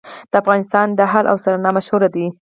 [0.31, 2.27] د افغانستان دهل او سرنا مشهور دي